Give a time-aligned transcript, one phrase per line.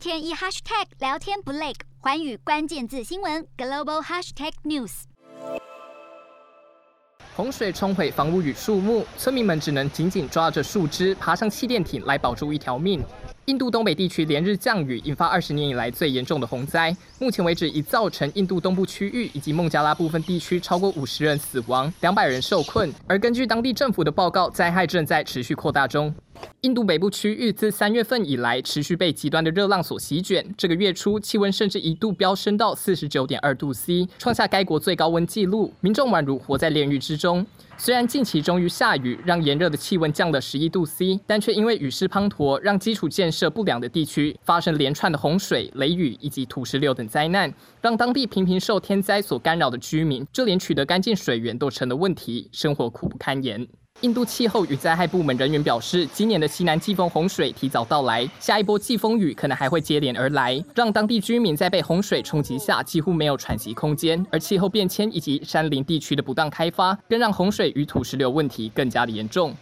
[0.00, 5.02] 天一 hashtag 聊天不累，寰宇关键字新闻 global hashtag news。
[7.36, 13.04] 洪水冲毁房屋与树木，村民们只能紧紧抓着树枝，爬上气垫艇来保住一条命。
[13.44, 16.96] 印度东北地区连日降雨，引发二十年以来最严重的洪灾。
[17.18, 22.90] 目前为止，已造成印度东部区域以及孟加拉部分地区超过五十人死亡，两百人受困。
[23.06, 26.14] 而根据当地政府的报告，灾害正在持续扩大中。
[26.62, 30.44] 印度北部区域自三月份以来，持续被极端的热浪所席卷。
[30.58, 35.72] 这个月初，气温甚至一度飙升到四十九点二度 C，创下该国最高温纪录。
[35.80, 37.46] 民众宛如活在炼狱之中。
[37.78, 53.66] 虽然近期终于下雨，让炎热的气温降了十一度 C，但却因为雨势滂沱，让基础建设不良的地区发生连串的洪水、雷雨以及土石流等灾难，让当地频频受天灾所干扰的居民，就连取得干净水源都成了问题，生活苦不堪言。
[54.02, 64.24] 印度气候与灾害部门人员表示，今年的西南季风洪水提早到来，下一波季风雨可能还会接连而来，让当地居民在被洪水冲击下几乎没有喘息空间。
[64.30, 69.54] 而气候变迁以及山林地区的不当开发，更让洪水与土石流问题更加的严重。